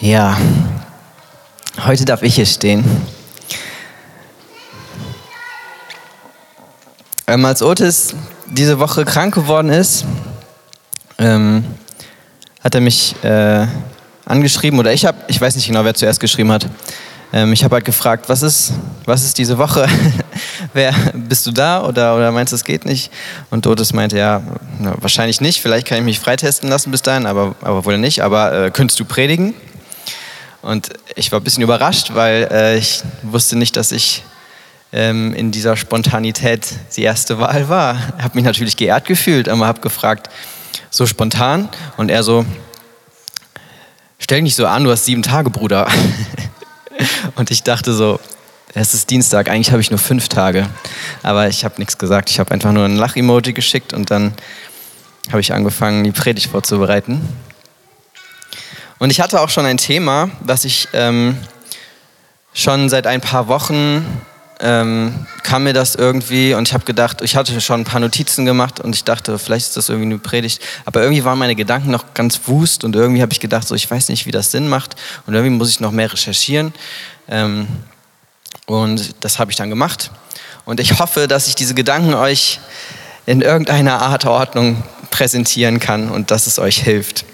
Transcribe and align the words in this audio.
Ja, 0.00 0.36
heute 1.86 2.04
darf 2.04 2.22
ich 2.22 2.34
hier 2.34 2.46
stehen. 2.46 2.84
Ähm, 7.28 7.44
als 7.44 7.62
Otis 7.62 8.14
diese 8.50 8.80
Woche 8.80 9.04
krank 9.04 9.34
geworden 9.34 9.70
ist, 9.70 10.04
ähm, 11.18 11.64
hat 12.60 12.74
er 12.74 12.80
mich 12.80 13.14
äh, 13.22 13.66
angeschrieben 14.26 14.80
oder 14.80 14.92
ich 14.92 15.06
habe, 15.06 15.18
ich 15.28 15.40
weiß 15.40 15.54
nicht 15.54 15.68
genau, 15.68 15.84
wer 15.84 15.94
zuerst 15.94 16.18
geschrieben 16.18 16.50
hat. 16.50 16.66
Ähm, 17.32 17.52
ich 17.52 17.62
habe 17.62 17.76
halt 17.76 17.84
gefragt, 17.84 18.28
was 18.28 18.42
ist, 18.42 18.72
was 19.04 19.22
ist 19.22 19.38
diese 19.38 19.58
Woche? 19.58 19.88
wer, 20.72 20.92
bist 21.14 21.46
du 21.46 21.52
da 21.52 21.86
oder, 21.86 22.16
oder 22.16 22.32
meinst 22.32 22.52
du, 22.52 22.56
es 22.56 22.64
geht 22.64 22.84
nicht? 22.84 23.12
Und 23.50 23.66
Otis 23.68 23.92
meinte, 23.92 24.18
ja, 24.18 24.42
na, 24.80 24.94
wahrscheinlich 24.98 25.40
nicht. 25.40 25.62
Vielleicht 25.62 25.86
kann 25.86 25.98
ich 25.98 26.04
mich 26.04 26.18
freitesten 26.18 26.68
lassen 26.68 26.90
bis 26.90 27.02
dahin, 27.02 27.26
aber, 27.26 27.54
aber 27.62 27.84
wohl 27.84 27.96
nicht. 27.96 28.22
Aber 28.22 28.52
äh, 28.52 28.70
könntest 28.72 28.98
du 28.98 29.04
predigen? 29.04 29.54
Und 30.64 30.88
ich 31.14 31.30
war 31.30 31.40
ein 31.40 31.44
bisschen 31.44 31.62
überrascht, 31.62 32.14
weil 32.14 32.48
äh, 32.50 32.78
ich 32.78 33.02
wusste 33.22 33.54
nicht, 33.54 33.76
dass 33.76 33.92
ich 33.92 34.22
ähm, 34.94 35.34
in 35.34 35.50
dieser 35.50 35.76
Spontanität 35.76 36.66
die 36.96 37.02
erste 37.02 37.38
Wahl 37.38 37.68
war. 37.68 37.98
Ich 38.16 38.24
habe 38.24 38.34
mich 38.34 38.44
natürlich 38.44 38.74
geehrt 38.74 39.04
gefühlt, 39.04 39.46
aber 39.50 39.66
habe 39.66 39.82
gefragt, 39.82 40.30
so 40.88 41.04
spontan. 41.04 41.68
Und 41.98 42.10
er 42.10 42.22
so, 42.22 42.46
stell 44.18 44.40
dich 44.40 44.54
so 44.54 44.66
an, 44.66 44.84
du 44.84 44.90
hast 44.90 45.04
sieben 45.04 45.22
Tage, 45.22 45.50
Bruder. 45.50 45.86
Und 47.36 47.50
ich 47.50 47.62
dachte 47.62 47.92
so, 47.92 48.18
es 48.72 48.94
ist 48.94 49.10
Dienstag, 49.10 49.50
eigentlich 49.50 49.70
habe 49.70 49.82
ich 49.82 49.90
nur 49.90 50.00
fünf 50.00 50.30
Tage. 50.30 50.66
Aber 51.22 51.46
ich 51.46 51.66
habe 51.66 51.74
nichts 51.76 51.98
gesagt. 51.98 52.30
Ich 52.30 52.38
habe 52.38 52.52
einfach 52.52 52.72
nur 52.72 52.86
ein 52.86 52.96
Lach-Emoji 52.96 53.52
geschickt 53.52 53.92
und 53.92 54.10
dann 54.10 54.32
habe 55.28 55.40
ich 55.40 55.52
angefangen, 55.52 56.04
die 56.04 56.10
Predigt 56.10 56.50
vorzubereiten. 56.50 57.20
Und 59.04 59.10
ich 59.10 59.20
hatte 59.20 59.42
auch 59.42 59.50
schon 59.50 59.66
ein 59.66 59.76
Thema, 59.76 60.30
was 60.40 60.64
ich 60.64 60.88
ähm, 60.94 61.36
schon 62.54 62.88
seit 62.88 63.06
ein 63.06 63.20
paar 63.20 63.48
Wochen 63.48 64.02
ähm, 64.60 65.26
kam 65.42 65.64
mir 65.64 65.74
das 65.74 65.94
irgendwie 65.94 66.54
und 66.54 66.66
ich 66.66 66.72
habe 66.72 66.86
gedacht, 66.86 67.20
ich 67.20 67.36
hatte 67.36 67.60
schon 67.60 67.82
ein 67.82 67.84
paar 67.84 68.00
Notizen 68.00 68.46
gemacht 68.46 68.80
und 68.80 68.94
ich 68.94 69.04
dachte, 69.04 69.38
vielleicht 69.38 69.66
ist 69.66 69.76
das 69.76 69.90
irgendwie 69.90 70.06
eine 70.06 70.18
Predigt, 70.20 70.62
aber 70.86 71.02
irgendwie 71.02 71.22
waren 71.22 71.38
meine 71.38 71.54
Gedanken 71.54 71.90
noch 71.90 72.14
ganz 72.14 72.40
wust 72.46 72.82
und 72.82 72.96
irgendwie 72.96 73.20
habe 73.20 73.30
ich 73.30 73.40
gedacht, 73.40 73.68
so 73.68 73.74
ich 73.74 73.90
weiß 73.90 74.08
nicht, 74.08 74.24
wie 74.24 74.30
das 74.30 74.50
Sinn 74.50 74.68
macht 74.68 74.96
und 75.26 75.34
irgendwie 75.34 75.54
muss 75.54 75.68
ich 75.68 75.80
noch 75.80 75.92
mehr 75.92 76.10
recherchieren. 76.10 76.72
Ähm, 77.28 77.68
und 78.64 79.22
das 79.22 79.38
habe 79.38 79.50
ich 79.50 79.58
dann 79.58 79.68
gemacht. 79.68 80.12
Und 80.64 80.80
ich 80.80 80.98
hoffe, 80.98 81.28
dass 81.28 81.46
ich 81.46 81.54
diese 81.54 81.74
Gedanken 81.74 82.14
euch 82.14 82.58
in 83.26 83.42
irgendeiner 83.42 84.00
Art 84.00 84.24
Ordnung 84.24 84.82
präsentieren 85.10 85.78
kann 85.78 86.08
und 86.08 86.30
dass 86.30 86.46
es 86.46 86.58
euch 86.58 86.78
hilft. 86.78 87.26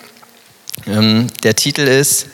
Ähm, 0.87 1.27
der 1.43 1.55
Titel 1.55 1.83
ist 1.83 2.27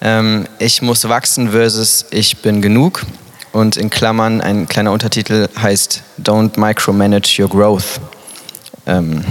ähm, 0.00 0.46
Ich 0.58 0.82
muss 0.82 1.08
wachsen 1.08 1.50
versus 1.50 2.06
Ich 2.10 2.38
bin 2.38 2.62
genug. 2.62 3.04
Und 3.52 3.76
in 3.76 3.88
Klammern 3.88 4.40
ein 4.40 4.68
kleiner 4.68 4.92
Untertitel 4.92 5.48
heißt 5.58 6.02
Don't 6.22 6.58
micromanage 6.58 7.42
your 7.42 7.48
growth. 7.48 8.00
Ähm, 8.86 9.24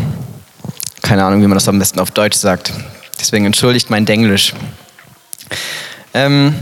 keine 1.01 1.23
Ahnung, 1.23 1.41
wie 1.41 1.47
man 1.47 1.55
das 1.55 1.67
am 1.67 1.77
besten 1.77 1.99
auf 1.99 2.11
Deutsch 2.11 2.37
sagt. 2.37 2.73
Deswegen 3.19 3.45
entschuldigt 3.45 3.89
mein 3.89 4.05
Denglisch. 4.05 4.53
Ähm, 6.13 6.55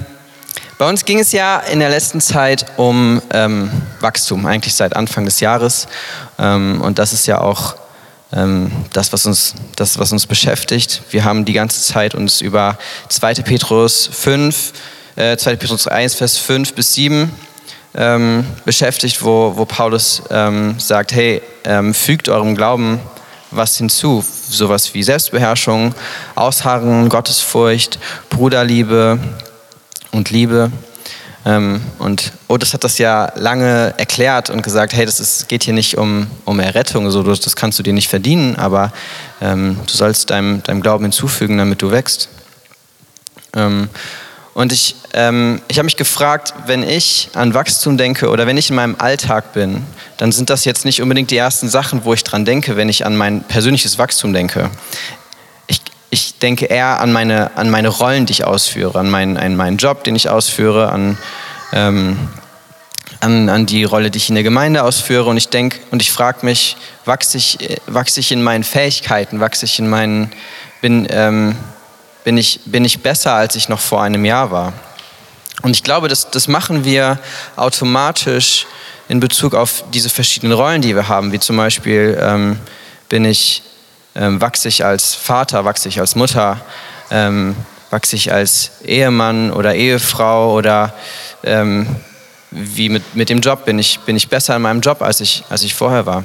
bei 0.77 0.89
uns 0.89 1.05
ging 1.05 1.19
es 1.19 1.31
ja 1.31 1.59
in 1.59 1.79
der 1.79 1.89
letzten 1.89 2.19
Zeit 2.19 2.65
um 2.75 3.21
ähm, 3.31 3.71
Wachstum, 4.01 4.45
eigentlich 4.45 4.73
seit 4.73 4.95
Anfang 4.95 5.23
des 5.23 5.39
Jahres. 5.39 5.87
Ähm, 6.37 6.81
und 6.81 6.99
das 6.99 7.13
ist 7.13 7.25
ja 7.27 7.39
auch 7.39 7.75
das, 8.93 9.13
was 9.13 9.25
uns, 9.27 9.53
das, 9.75 9.99
was 9.99 10.11
uns 10.11 10.25
beschäftigt. 10.25 11.03
Wir 11.11 11.23
haben 11.23 11.45
die 11.45 11.53
ganze 11.53 11.81
Zeit 11.81 12.15
uns 12.15 12.41
über 12.41 12.77
2. 13.09 13.35
Petrus 13.35 14.09
5, 14.11 14.73
äh, 15.15 15.37
2. 15.37 15.55
Petrus 15.57 15.87
1, 15.87 16.15
Vers 16.15 16.37
5 16.39 16.73
bis 16.73 16.95
7 16.95 17.31
ähm, 17.95 18.45
beschäftigt, 18.65 19.23
wo, 19.23 19.53
wo 19.55 19.65
Paulus 19.65 20.23
ähm, 20.31 20.75
sagt, 20.79 21.13
hey, 21.13 21.41
ähm, 21.63 21.93
fügt 21.93 22.27
eurem 22.27 22.55
Glauben 22.55 22.99
was 23.55 23.77
hinzu, 23.77 24.23
sowas 24.49 24.93
wie 24.93 25.03
Selbstbeherrschung, 25.03 25.93
Ausharren, 26.35 27.09
Gottesfurcht, 27.09 27.99
Bruderliebe 28.29 29.19
und 30.11 30.29
Liebe. 30.29 30.71
Ähm, 31.45 31.81
und 31.99 32.31
Otis 32.47 32.73
hat 32.73 32.83
das 32.83 32.97
ja 32.97 33.31
lange 33.35 33.93
erklärt 33.97 34.49
und 34.49 34.61
gesagt, 34.61 34.93
hey, 34.93 35.05
das 35.05 35.19
ist, 35.19 35.49
geht 35.49 35.63
hier 35.63 35.73
nicht 35.73 35.97
um, 35.97 36.27
um 36.45 36.59
Errettung, 36.59 37.09
so, 37.11 37.21
das 37.21 37.55
kannst 37.55 37.77
du 37.79 37.83
dir 37.83 37.93
nicht 37.93 38.09
verdienen, 38.09 38.55
aber 38.55 38.93
ähm, 39.41 39.77
du 39.85 39.93
sollst 39.93 40.29
deinem, 40.29 40.63
deinem 40.63 40.81
Glauben 40.81 41.03
hinzufügen, 41.03 41.57
damit 41.57 41.81
du 41.81 41.91
wächst. 41.91 42.29
Ähm, 43.55 43.89
und 44.53 44.71
ich, 44.71 44.95
ähm, 45.13 45.61
ich 45.67 45.79
habe 45.79 45.85
mich 45.85 45.97
gefragt, 45.97 46.53
wenn 46.67 46.83
ich 46.83 47.29
an 47.33 47.53
Wachstum 47.53 47.97
denke 47.97 48.29
oder 48.29 48.45
wenn 48.45 48.55
ich 48.55 48.69
in 48.69 48.75
meinem 48.75 48.95
Alltag 48.99 49.51
bin, 49.53 49.83
dann 50.17 50.31
sind 50.31 50.49
das 50.49 50.63
jetzt 50.63 50.85
nicht 50.85 51.01
unbedingt 51.01 51.31
die 51.31 51.37
ersten 51.37 51.67
Sachen, 51.69 52.05
wo 52.05 52.13
ich 52.13 52.23
dran 52.23 52.45
denke, 52.45 52.77
wenn 52.77 52.87
ich 52.87 53.05
an 53.05 53.17
mein 53.17 53.43
persönliches 53.43 53.97
Wachstum 53.97 54.31
denke 54.31 54.69
ich 56.13 56.37
denke 56.37 56.65
eher 56.65 57.01
an 57.01 57.11
meine, 57.11 57.57
an 57.57 57.71
meine 57.71 57.87
Rollen, 57.87 58.27
die 58.27 58.33
ich 58.33 58.45
ausführe, 58.45 58.99
an 58.99 59.09
meinen, 59.09 59.35
an 59.35 59.55
meinen 59.55 59.77
Job, 59.77 60.03
den 60.03 60.15
ich 60.15 60.29
ausführe, 60.29 60.91
an, 60.91 61.17
ähm, 61.71 62.29
an, 63.19 63.49
an 63.49 63.65
die 63.65 63.83
Rolle, 63.83 64.11
die 64.11 64.17
ich 64.17 64.29
in 64.29 64.35
der 64.35 64.43
Gemeinde 64.43 64.83
ausführe. 64.83 65.27
Und 65.27 65.37
ich 65.37 65.49
denke 65.49 65.79
und 65.89 66.03
ich 66.03 66.11
frage 66.11 66.45
mich, 66.45 66.77
wachse 67.05 67.39
ich, 67.39 67.57
wachse 67.87 68.19
ich 68.19 68.31
in 68.31 68.43
meinen 68.43 68.63
Fähigkeiten, 68.63 69.39
wachse 69.39 69.65
ich 69.65 69.79
in 69.79 69.89
meinen, 69.89 70.31
bin, 70.81 71.07
ähm, 71.09 71.55
bin, 72.23 72.37
ich, 72.37 72.59
bin 72.65 72.85
ich 72.85 73.01
besser, 73.01 73.33
als 73.33 73.55
ich 73.55 73.67
noch 73.67 73.79
vor 73.79 74.03
einem 74.03 74.23
Jahr 74.23 74.51
war? 74.51 74.73
Und 75.63 75.71
ich 75.71 75.81
glaube, 75.81 76.09
das, 76.09 76.29
das 76.29 76.47
machen 76.47 76.85
wir 76.85 77.17
automatisch 77.55 78.67
in 79.09 79.19
Bezug 79.19 79.55
auf 79.55 79.83
diese 79.91 80.09
verschiedenen 80.09 80.53
Rollen, 80.53 80.83
die 80.83 80.95
wir 80.95 81.07
haben, 81.07 81.31
wie 81.31 81.39
zum 81.39 81.57
Beispiel 81.57 82.15
ähm, 82.21 82.59
bin 83.09 83.25
ich 83.25 83.63
ähm, 84.15 84.41
wachse 84.41 84.67
ich 84.67 84.85
als 84.85 85.15
Vater, 85.15 85.65
wachse 85.65 85.89
ich 85.89 85.99
als 85.99 86.15
Mutter, 86.15 86.59
ähm, 87.11 87.55
wachse 87.89 88.15
ich 88.15 88.31
als 88.31 88.71
Ehemann 88.83 89.51
oder 89.51 89.75
Ehefrau 89.75 90.53
oder 90.53 90.93
ähm, 91.43 91.87
wie 92.51 92.89
mit, 92.89 93.15
mit 93.15 93.29
dem 93.29 93.41
Job, 93.41 93.65
bin 93.65 93.79
ich, 93.79 93.99
bin 94.01 94.15
ich 94.15 94.29
besser 94.29 94.55
in 94.55 94.61
meinem 94.61 94.81
Job, 94.81 95.01
als 95.01 95.21
ich, 95.21 95.43
als 95.49 95.63
ich 95.63 95.73
vorher 95.73 96.05
war. 96.05 96.23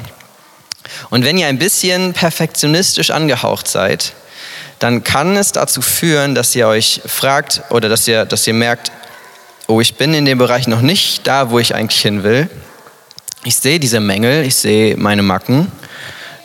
Und 1.10 1.25
wenn 1.25 1.38
ihr 1.38 1.47
ein 1.47 1.59
bisschen 1.59 2.12
perfektionistisch 2.12 3.10
angehaucht 3.10 3.69
seid, 3.69 4.12
dann 4.78 5.03
kann 5.03 5.37
es 5.37 5.53
dazu 5.53 5.82
führen, 5.82 6.34
dass 6.34 6.54
ihr 6.54 6.69
euch 6.69 7.00
fragt 7.06 7.62
oder 7.71 7.88
dass 7.88 8.06
ihr, 8.06 8.25
dass 8.25 8.47
ihr 8.47 8.54
merkt, 8.54 8.93
oh, 9.66 9.81
ich 9.81 9.97
bin 9.97 10.15
in 10.15 10.25
dem 10.25 10.38
Bereich 10.38 10.69
noch 10.69 10.81
nicht 10.81 11.27
da, 11.27 11.50
wo 11.50 11.59
ich 11.59 11.75
eigentlich 11.75 12.00
hin 12.00 12.22
will. 12.22 12.48
Ich 13.44 13.56
sehe 13.56 13.81
diese 13.81 14.00
Mängel, 14.00 14.44
ich 14.44 14.56
sehe 14.56 14.97
meine 14.97 15.22
Macken. 15.22 15.71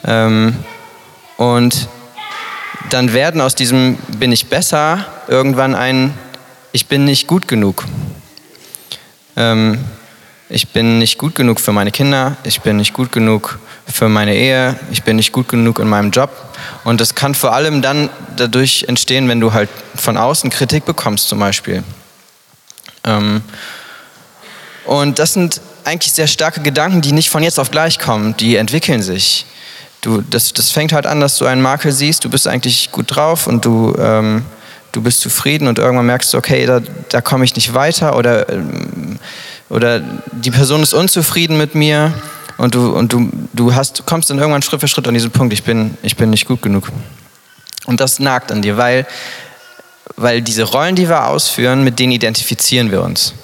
Ähm, 0.06 0.56
und 1.36 1.88
dann 2.90 3.12
werden 3.12 3.40
aus 3.40 3.54
diesem 3.54 3.96
bin 4.18 4.32
ich 4.32 4.46
besser 4.46 5.06
irgendwann 5.28 5.74
ein 5.74 6.14
ich 6.74 6.88
bin 6.88 7.04
nicht 7.04 7.28
gut 7.28 7.46
genug. 7.46 7.84
Ähm, 9.36 9.78
ich 10.48 10.70
bin 10.70 10.98
nicht 10.98 11.18
gut 11.18 11.36
genug 11.36 11.60
für 11.60 11.70
meine 11.70 11.92
Kinder, 11.92 12.36
ich 12.42 12.62
bin 12.62 12.78
nicht 12.78 12.92
gut 12.92 13.12
genug 13.12 13.60
für 13.86 14.08
meine 14.08 14.34
Ehe, 14.34 14.76
ich 14.90 15.04
bin 15.04 15.14
nicht 15.14 15.30
gut 15.30 15.48
genug 15.48 15.78
in 15.78 15.88
meinem 15.88 16.10
Job. 16.10 16.30
Und 16.82 17.00
das 17.00 17.14
kann 17.14 17.36
vor 17.36 17.52
allem 17.52 17.80
dann 17.80 18.10
dadurch 18.36 18.86
entstehen, 18.88 19.28
wenn 19.28 19.38
du 19.38 19.52
halt 19.52 19.70
von 19.94 20.16
außen 20.16 20.50
Kritik 20.50 20.84
bekommst 20.84 21.28
zum 21.28 21.38
Beispiel. 21.38 21.84
Ähm, 23.04 23.42
und 24.84 25.20
das 25.20 25.32
sind 25.32 25.60
eigentlich 25.84 26.12
sehr 26.12 26.26
starke 26.26 26.60
Gedanken, 26.60 27.02
die 27.02 27.12
nicht 27.12 27.30
von 27.30 27.44
jetzt 27.44 27.60
auf 27.60 27.70
gleich 27.70 28.00
kommen, 28.00 28.36
die 28.36 28.56
entwickeln 28.56 29.00
sich 29.00 29.46
du, 30.04 30.20
das, 30.22 30.52
das 30.52 30.70
fängt 30.70 30.92
halt 30.92 31.06
an, 31.06 31.20
dass 31.20 31.38
du 31.38 31.46
einen 31.46 31.62
Makel 31.62 31.92
siehst, 31.92 32.24
du 32.24 32.30
bist 32.30 32.46
eigentlich 32.46 32.92
gut 32.92 33.06
drauf 33.14 33.46
und 33.46 33.64
du, 33.64 33.94
ähm, 33.98 34.42
du 34.92 35.02
bist 35.02 35.20
zufrieden 35.20 35.66
und 35.66 35.78
irgendwann 35.78 36.06
merkst 36.06 36.32
du, 36.32 36.38
okay, 36.38 36.66
da, 36.66 36.80
da 37.08 37.20
komme 37.20 37.44
ich 37.44 37.56
nicht 37.56 37.74
weiter 37.74 38.16
oder, 38.16 38.48
ähm, 38.48 39.18
oder 39.70 40.00
die 40.32 40.50
Person 40.50 40.82
ist 40.82 40.92
unzufrieden 40.92 41.56
mit 41.56 41.74
mir 41.74 42.12
und 42.58 42.74
du, 42.74 42.94
und 42.94 43.12
du, 43.12 43.30
du 43.52 43.74
hast, 43.74 44.04
kommst 44.06 44.30
dann 44.30 44.38
irgendwann 44.38 44.62
Schritt 44.62 44.80
für 44.80 44.88
Schritt 44.88 45.08
an 45.08 45.14
diesen 45.14 45.30
Punkt, 45.30 45.52
ich 45.52 45.64
bin, 45.64 45.96
ich 46.02 46.16
bin 46.16 46.30
nicht 46.30 46.46
gut 46.46 46.62
genug. 46.62 46.88
Und 47.86 48.00
das 48.00 48.18
nagt 48.18 48.52
an 48.52 48.62
dir, 48.62 48.76
weil, 48.76 49.06
weil 50.16 50.42
diese 50.42 50.62
Rollen, 50.64 50.94
die 50.94 51.08
wir 51.08 51.26
ausführen, 51.26 51.82
mit 51.82 51.98
denen 51.98 52.12
identifizieren 52.12 52.90
wir 52.90 53.02
uns. 53.02 53.34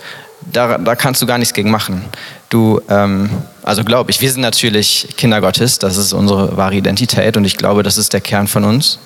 Da, 0.53 0.79
da 0.79 0.95
kannst 0.95 1.21
du 1.21 1.27
gar 1.27 1.39
nichts 1.39 1.53
gegen 1.53 1.71
machen. 1.71 2.05
Du, 2.51 2.81
ähm, 2.89 3.31
also 3.63 3.85
glaube 3.85 4.11
ich, 4.11 4.21
wir 4.21 4.31
sind 4.31 4.41
natürlich 4.41 5.09
Kinder 5.17 5.41
Gottes, 5.41 5.79
das 5.79 5.97
ist 5.97 6.13
unsere 6.13 6.57
wahre 6.57 6.75
Identität 6.75 7.37
und 7.37 7.45
ich 7.45 7.57
glaube, 7.57 7.85
das 7.85 7.97
ist 7.97 8.13
der 8.13 8.21
Kern 8.21 8.49
von 8.49 8.65
uns. 8.65 8.99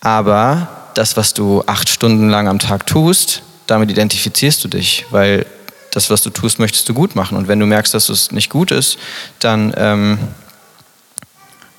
Aber 0.00 0.68
das, 0.94 1.16
was 1.16 1.32
du 1.32 1.62
acht 1.66 1.88
Stunden 1.88 2.28
lang 2.28 2.48
am 2.48 2.58
Tag 2.58 2.86
tust, 2.86 3.42
damit 3.68 3.90
identifizierst 3.90 4.64
du 4.64 4.68
dich, 4.68 5.06
weil 5.10 5.46
das, 5.92 6.10
was 6.10 6.22
du 6.22 6.30
tust, 6.30 6.58
möchtest 6.58 6.88
du 6.88 6.94
gut 6.94 7.14
machen. 7.14 7.36
Und 7.38 7.46
wenn 7.46 7.60
du 7.60 7.66
merkst, 7.66 7.94
dass 7.94 8.08
es 8.08 8.32
nicht 8.32 8.50
gut 8.50 8.72
ist, 8.72 8.98
dann, 9.38 9.72
ähm, 9.76 10.18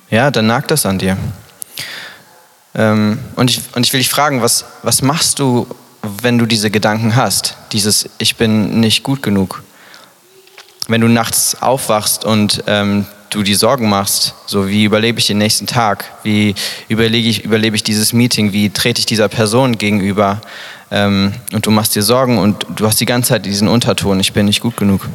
ja, 0.08 0.30
dann 0.30 0.46
nagt 0.46 0.70
das 0.70 0.86
an 0.86 0.98
dir. 0.98 1.18
Ähm, 2.74 3.18
und, 3.36 3.50
ich, 3.50 3.60
und 3.74 3.84
ich 3.84 3.92
will 3.92 4.00
dich 4.00 4.08
fragen, 4.08 4.40
was, 4.40 4.64
was 4.82 5.02
machst 5.02 5.38
du, 5.38 5.66
wenn 6.22 6.38
du 6.38 6.46
diese 6.46 6.70
Gedanken 6.70 7.14
hast? 7.14 7.56
Dieses 7.72 8.08
Ich 8.16 8.36
bin 8.36 8.80
nicht 8.80 9.02
gut 9.02 9.22
genug. 9.22 9.62
Wenn 10.88 11.00
du 11.00 11.08
nachts 11.08 11.60
aufwachst 11.60 12.24
und 12.24 12.62
ähm, 12.66 13.06
du 13.30 13.42
die 13.42 13.54
Sorgen 13.54 13.88
machst, 13.88 14.34
so 14.46 14.68
wie 14.68 14.84
überlebe 14.84 15.18
ich 15.18 15.26
den 15.26 15.38
nächsten 15.38 15.66
Tag, 15.66 16.04
wie 16.22 16.54
überlege 16.88 17.28
ich, 17.28 17.44
überlebe 17.44 17.76
ich 17.76 17.82
dieses 17.82 18.12
Meeting, 18.12 18.52
wie 18.52 18.70
trete 18.70 19.00
ich 19.00 19.06
dieser 19.06 19.28
Person 19.28 19.78
gegenüber 19.78 20.40
ähm, 20.90 21.34
und 21.52 21.66
du 21.66 21.70
machst 21.70 21.94
dir 21.94 22.02
Sorgen 22.02 22.38
und 22.38 22.66
du 22.76 22.86
hast 22.86 23.00
die 23.00 23.06
ganze 23.06 23.30
Zeit 23.30 23.46
diesen 23.46 23.68
Unterton, 23.68 24.20
ich 24.20 24.32
bin 24.32 24.46
nicht 24.46 24.60
gut 24.60 24.76
genug. 24.76 25.08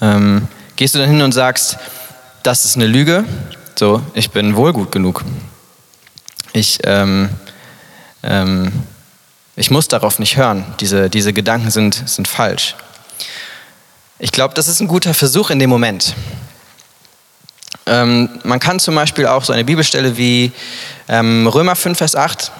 Ähm, 0.00 0.48
gehst 0.76 0.94
du 0.94 0.98
dann 0.98 1.08
hin 1.08 1.22
und 1.22 1.32
sagst, 1.32 1.78
das 2.42 2.64
ist 2.64 2.76
eine 2.76 2.86
Lüge, 2.86 3.24
so, 3.78 4.02
ich 4.14 4.30
bin 4.30 4.56
wohl 4.56 4.72
gut 4.72 4.92
genug. 4.92 5.24
Ich, 6.52 6.78
ähm, 6.84 7.28
ähm, 8.22 8.72
ich 9.56 9.70
muss 9.70 9.88
darauf 9.88 10.18
nicht 10.18 10.36
hören. 10.36 10.64
Diese, 10.80 11.08
diese 11.08 11.32
Gedanken 11.32 11.70
sind, 11.70 12.08
sind 12.08 12.26
falsch. 12.26 12.74
Ich 14.22 14.32
glaube, 14.32 14.52
das 14.52 14.68
ist 14.68 14.80
ein 14.80 14.86
guter 14.86 15.14
Versuch 15.14 15.48
in 15.48 15.58
dem 15.58 15.70
Moment. 15.70 16.14
Ähm, 17.86 18.28
man 18.44 18.60
kann 18.60 18.78
zum 18.78 18.94
Beispiel 18.94 19.26
auch 19.26 19.42
so 19.42 19.54
eine 19.54 19.64
Bibelstelle 19.64 20.18
wie 20.18 20.52
ähm, 21.08 21.46
Römer 21.46 21.74
5, 21.74 21.96
Vers 21.96 22.14
8. 22.14 22.52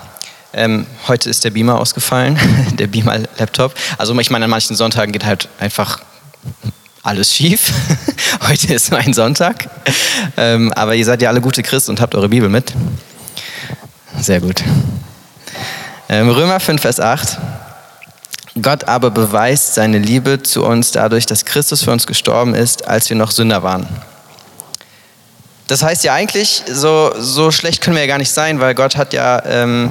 Ähm, 0.55 0.87
heute 1.07 1.29
ist 1.29 1.45
der 1.45 1.51
Beamer 1.51 1.79
ausgefallen, 1.79 2.39
der 2.79 2.87
Beamer-Laptop. 2.87 3.75
Also 3.99 4.19
ich 4.19 4.31
meine, 4.31 4.47
an 4.47 4.51
manchen 4.51 4.75
Sonntagen 4.75 5.13
geht 5.13 5.27
halt 5.27 5.49
einfach 5.61 6.01
alles 7.03 7.35
schief. 7.37 7.75
heute 8.49 8.73
ist 8.73 8.91
nur 8.91 8.99
ein 8.99 9.13
Sonntag. 9.13 9.69
Ähm, 10.39 10.73
aber 10.73 10.95
ihr 10.95 11.05
seid 11.05 11.21
ja 11.21 11.29
alle 11.29 11.43
gute 11.43 11.63
Christen 11.63 11.91
und 11.91 12.01
habt 12.01 12.15
eure 12.15 12.31
Bibel 12.31 12.49
mit. 12.49 12.73
Sehr 14.19 14.41
gut. 14.41 14.63
Ähm, 16.09 16.31
Römer 16.31 16.59
5, 16.59 16.81
Vers 16.81 17.01
8. 17.01 17.39
Gott 18.63 18.85
aber 18.85 19.11
beweist 19.11 19.75
seine 19.75 19.99
Liebe 19.99 20.43
zu 20.43 20.65
uns 20.65 20.93
dadurch, 20.93 21.27
dass 21.27 21.45
Christus 21.45 21.83
für 21.83 21.93
uns 21.93 22.07
gestorben 22.07 22.55
ist, 22.55 22.87
als 22.89 23.09
wir 23.09 23.17
noch 23.17 23.31
Sünder 23.31 23.63
waren. 23.63 23.87
Das 25.71 25.85
heißt 25.85 26.03
ja 26.03 26.15
eigentlich, 26.15 26.65
so, 26.69 27.13
so 27.17 27.53
schlecht 27.53 27.81
können 27.81 27.95
wir 27.95 28.03
ja 28.03 28.09
gar 28.09 28.19
nicht 28.19 28.33
sein, 28.33 28.59
weil 28.59 28.75
Gott 28.75 28.97
hat 28.97 29.13
ja, 29.13 29.41
ähm, 29.47 29.91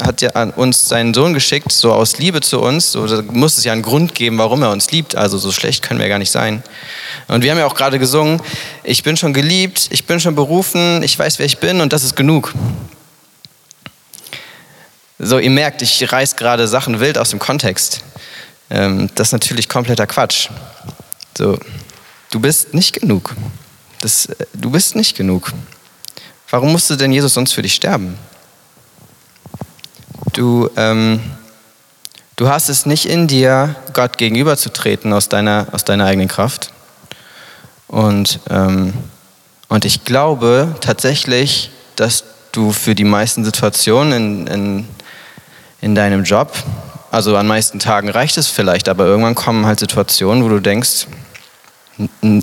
hat 0.00 0.22
ja 0.22 0.30
an 0.30 0.52
uns 0.52 0.88
seinen 0.88 1.12
Sohn 1.12 1.34
geschickt, 1.34 1.70
so 1.70 1.92
aus 1.92 2.16
Liebe 2.18 2.40
zu 2.40 2.60
uns. 2.60 2.92
So, 2.92 3.06
da 3.06 3.20
muss 3.30 3.58
es 3.58 3.64
ja 3.64 3.72
einen 3.72 3.82
Grund 3.82 4.14
geben, 4.14 4.38
warum 4.38 4.62
er 4.62 4.70
uns 4.70 4.90
liebt. 4.90 5.16
Also 5.16 5.36
so 5.36 5.52
schlecht 5.52 5.82
können 5.82 6.00
wir 6.00 6.08
gar 6.08 6.18
nicht 6.18 6.30
sein. 6.30 6.62
Und 7.26 7.42
wir 7.42 7.50
haben 7.50 7.58
ja 7.58 7.66
auch 7.66 7.74
gerade 7.74 7.98
gesungen, 7.98 8.40
ich 8.84 9.02
bin 9.02 9.18
schon 9.18 9.34
geliebt, 9.34 9.88
ich 9.90 10.06
bin 10.06 10.18
schon 10.18 10.34
berufen, 10.34 11.02
ich 11.02 11.18
weiß, 11.18 11.38
wer 11.38 11.44
ich 11.46 11.58
bin 11.58 11.82
und 11.82 11.92
das 11.92 12.04
ist 12.04 12.16
genug. 12.16 12.54
So, 15.18 15.38
ihr 15.38 15.50
merkt, 15.50 15.82
ich 15.82 16.12
reiß 16.12 16.36
gerade 16.36 16.68
Sachen 16.68 17.00
wild 17.00 17.18
aus 17.18 17.30
dem 17.30 17.40
Kontext. 17.40 18.04
Ähm, 18.70 19.08
das 19.14 19.28
ist 19.28 19.32
natürlich 19.32 19.68
kompletter 19.68 20.06
Quatsch. 20.06 20.48
So, 21.36 21.58
du 22.30 22.40
bist 22.40 22.74
nicht 22.74 23.00
genug. 23.00 23.34
Das, 24.00 24.26
äh, 24.26 24.46
du 24.54 24.70
bist 24.70 24.96
nicht 24.96 25.16
genug. 25.16 25.52
Warum 26.50 26.72
musste 26.72 26.96
denn 26.96 27.12
Jesus 27.12 27.34
sonst 27.34 27.52
für 27.52 27.62
dich 27.62 27.74
sterben? 27.74 28.18
Du, 30.32 30.70
ähm, 30.76 31.20
du 32.36 32.48
hast 32.48 32.68
es 32.68 32.86
nicht 32.86 33.06
in 33.06 33.26
dir, 33.26 33.74
Gott 33.92 34.18
gegenüberzutreten 34.18 35.12
aus 35.12 35.28
deiner, 35.28 35.66
aus 35.72 35.84
deiner 35.84 36.06
eigenen 36.06 36.28
Kraft. 36.28 36.72
Und, 37.86 38.40
ähm, 38.50 38.92
und 39.68 39.84
ich 39.84 40.04
glaube 40.04 40.74
tatsächlich, 40.80 41.70
dass 41.96 42.24
du 42.52 42.72
für 42.72 42.94
die 42.94 43.04
meisten 43.04 43.44
Situationen 43.44 44.12
in, 44.12 44.46
in 44.46 44.88
in 45.80 45.94
deinem 45.94 46.24
Job. 46.24 46.52
Also 47.10 47.36
an 47.36 47.46
meisten 47.46 47.78
Tagen 47.78 48.08
reicht 48.10 48.36
es 48.36 48.48
vielleicht, 48.48 48.88
aber 48.88 49.06
irgendwann 49.06 49.34
kommen 49.34 49.64
halt 49.66 49.80
Situationen, 49.80 50.44
wo 50.44 50.48
du 50.48 50.60
denkst, 50.60 51.06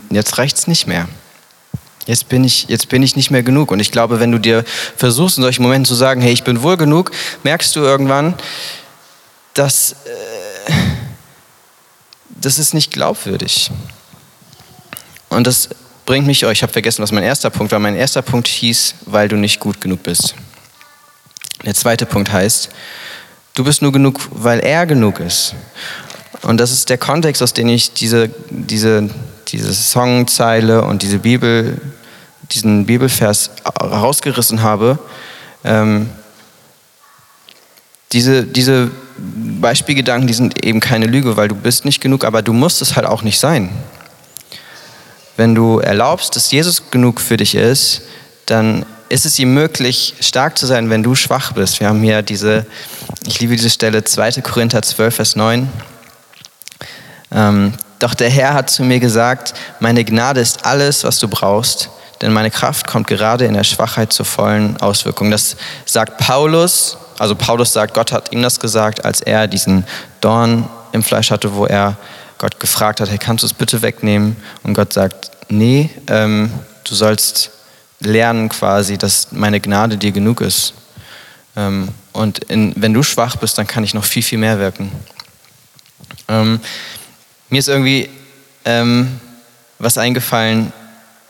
jetzt 0.09 0.37
reicht 0.37 0.57
es 0.57 0.67
nicht 0.67 0.87
mehr. 0.87 1.07
Jetzt 2.07 2.29
bin, 2.29 2.43
ich, 2.43 2.67
jetzt 2.67 2.89
bin 2.89 3.01
ich 3.01 3.15
nicht 3.15 3.31
mehr 3.31 3.41
genug. 3.41 3.71
Und 3.71 3.79
ich 3.79 3.91
glaube, 3.91 4.19
wenn 4.19 4.31
du 4.31 4.39
dir 4.39 4.63
versuchst, 4.95 5.37
in 5.37 5.43
solchen 5.43 5.63
Momenten 5.63 5.85
zu 5.85 5.95
sagen, 5.95 6.21
hey, 6.21 6.31
ich 6.31 6.43
bin 6.43 6.61
wohl 6.61 6.77
genug, 6.77 7.11
merkst 7.43 7.75
du 7.75 7.79
irgendwann, 7.79 8.35
dass 9.55 9.93
äh, 9.93 10.71
das 12.29 12.59
ist 12.59 12.73
nicht 12.75 12.91
glaubwürdig. 12.91 13.71
Und 15.29 15.47
das 15.47 15.69
bringt 16.05 16.27
mich, 16.27 16.45
oh, 16.45 16.49
ich 16.49 16.61
habe 16.61 16.71
vergessen, 16.71 17.01
was 17.01 17.11
mein 17.11 17.23
erster 17.23 17.49
Punkt 17.49 17.71
war. 17.71 17.79
Mein 17.79 17.95
erster 17.95 18.21
Punkt 18.21 18.47
hieß, 18.47 18.95
weil 19.05 19.27
du 19.27 19.35
nicht 19.35 19.59
gut 19.59 19.81
genug 19.81 20.03
bist. 20.03 20.35
Der 21.65 21.73
zweite 21.73 22.05
Punkt 22.05 22.31
heißt, 22.31 22.69
Du 23.55 23.63
bist 23.63 23.81
nur 23.81 23.93
genug, 23.93 24.19
weil 24.31 24.59
er 24.59 24.85
genug 24.85 25.21
ist. 25.21 25.55
Und 26.41 26.57
das 26.59 26.71
ist 26.71 26.89
der 26.89 26.97
Kontext, 26.97 27.41
aus 27.41 27.53
dem 27.53 27.69
ich 27.69 27.93
diese, 27.93 28.29
diese, 28.49 29.09
diese 29.47 29.73
Songzeile 29.73 30.83
und 30.83 31.01
diese 31.01 31.19
Bibel, 31.19 31.79
diesen 32.51 32.85
Bibelvers 32.85 33.51
rausgerissen 33.81 34.61
habe. 34.61 34.99
Ähm, 35.63 36.09
diese, 38.11 38.43
diese 38.43 38.91
Beispielgedanken, 39.17 40.27
die 40.27 40.33
sind 40.33 40.65
eben 40.65 40.81
keine 40.81 41.05
Lüge, 41.05 41.37
weil 41.37 41.47
du 41.47 41.55
bist 41.55 41.85
nicht 41.85 42.01
genug, 42.01 42.25
aber 42.25 42.41
du 42.41 42.51
musst 42.51 42.81
es 42.81 42.97
halt 42.97 43.05
auch 43.05 43.23
nicht 43.23 43.39
sein. 43.39 43.69
Wenn 45.37 45.55
du 45.55 45.79
erlaubst, 45.79 46.35
dass 46.35 46.51
Jesus 46.51 46.91
genug 46.91 47.21
für 47.21 47.37
dich 47.37 47.55
ist, 47.55 48.01
dann 48.45 48.85
ist 49.09 49.25
es 49.25 49.37
ihm 49.39 49.53
möglich, 49.53 50.15
stark 50.19 50.57
zu 50.57 50.65
sein, 50.65 50.89
wenn 50.89 51.03
du 51.03 51.15
schwach 51.15 51.53
bist. 51.53 51.79
Wir 51.79 51.87
haben 51.87 52.01
hier 52.01 52.21
diese, 52.21 52.65
ich 53.25 53.39
liebe 53.39 53.55
diese 53.55 53.69
Stelle, 53.69 54.03
2. 54.03 54.41
Korinther 54.41 54.81
12, 54.81 55.15
Vers 55.15 55.35
9. 55.35 55.69
Ähm, 57.31 57.73
Doch 57.99 58.13
der 58.13 58.29
Herr 58.29 58.53
hat 58.53 58.69
zu 58.69 58.83
mir 58.83 58.99
gesagt, 58.99 59.53
meine 59.79 60.03
Gnade 60.03 60.41
ist 60.41 60.65
alles, 60.65 61.03
was 61.03 61.19
du 61.19 61.27
brauchst, 61.27 61.89
denn 62.21 62.33
meine 62.33 62.51
Kraft 62.51 62.87
kommt 62.87 63.07
gerade 63.07 63.45
in 63.45 63.53
der 63.53 63.63
Schwachheit 63.63 64.11
zur 64.11 64.25
vollen 64.25 64.77
Auswirkung. 64.81 65.31
Das 65.31 65.55
sagt 65.85 66.17
Paulus, 66.17 66.97
also 67.19 67.35
Paulus 67.35 67.73
sagt, 67.73 67.93
Gott 67.93 68.11
hat 68.11 68.31
ihm 68.31 68.41
das 68.41 68.59
gesagt, 68.59 69.05
als 69.05 69.21
er 69.21 69.47
diesen 69.47 69.85
Dorn 70.21 70.67
im 70.91 71.03
Fleisch 71.03 71.31
hatte, 71.31 71.53
wo 71.55 71.65
er 71.65 71.97
Gott 72.37 72.59
gefragt 72.59 72.99
hat, 72.99 73.09
hey, 73.09 73.17
kannst 73.17 73.43
du 73.43 73.47
es 73.47 73.53
bitte 73.53 73.81
wegnehmen? 73.81 74.35
Und 74.63 74.73
Gott 74.73 74.93
sagt, 74.93 75.31
nee, 75.49 75.89
ähm, 76.07 76.51
du 76.83 76.95
sollst 76.95 77.51
lernen 77.99 78.49
quasi, 78.49 78.97
dass 78.97 79.31
meine 79.31 79.59
Gnade 79.59 79.97
dir 79.97 80.11
genug 80.11 80.41
ist. 80.41 80.73
Ähm, 81.55 81.89
und 82.13 82.39
in, 82.45 82.73
wenn 82.75 82.93
du 82.93 83.03
schwach 83.03 83.35
bist, 83.37 83.57
dann 83.57 83.67
kann 83.67 83.83
ich 83.83 83.93
noch 83.93 84.03
viel, 84.03 84.23
viel 84.23 84.37
mehr 84.37 84.59
wirken. 84.59 84.91
Ähm, 86.27 86.59
mir 87.49 87.59
ist 87.59 87.69
irgendwie 87.69 88.09
ähm, 88.65 89.19
was 89.79 89.97
eingefallen, 89.97 90.73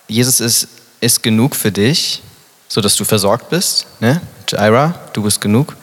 Jesus 0.07 0.39
ist, 0.39 0.67
ist 1.01 1.21
genug 1.23 1.55
für 1.55 1.71
dich, 1.71 2.21
sodass 2.67 2.95
du 2.95 3.03
versorgt 3.03 3.49
bist. 3.49 3.87
Ne? 3.99 4.21
Jaira, 4.47 4.93
du 5.13 5.23
bist 5.23 5.41
genug, 5.41 5.75